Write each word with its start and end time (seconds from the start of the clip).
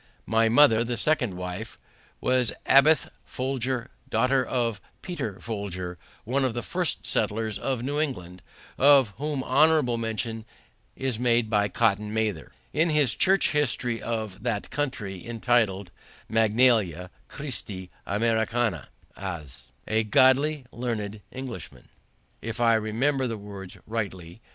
My 0.25 0.49
mother, 0.49 0.83
the 0.83 0.97
second 0.97 1.35
wife, 1.35 1.77
was 2.19 2.51
Abiah 2.65 2.95
Folger, 3.23 3.91
daughter 4.09 4.43
of 4.43 4.81
Peter 5.03 5.39
Folger, 5.39 5.99
one 6.23 6.43
of 6.43 6.55
the 6.55 6.63
first 6.63 7.05
settlers 7.05 7.59
of 7.59 7.83
New 7.83 7.99
England, 7.99 8.41
of 8.79 9.09
whom 9.17 9.43
honorable 9.43 9.99
mention 9.99 10.43
is 10.95 11.19
made 11.19 11.51
by 11.51 11.67
Cotton 11.67 12.11
Mather, 12.11 12.51
in 12.73 12.89
his 12.89 13.13
church 13.13 13.51
history 13.51 14.01
of 14.01 14.41
that 14.41 14.71
country, 14.71 15.23
entitled 15.23 15.91
Magnalia 16.27 17.11
Christi 17.27 17.91
Americana, 18.07 18.89
as 19.15 19.71
"a 19.87 20.03
godly, 20.03 20.65
learned 20.71 21.21
Englishman," 21.31 21.89
if 22.41 22.59
I 22.59 22.73
remember 22.73 23.27
the 23.27 23.37
words 23.37 23.77
rightly. 23.85 24.41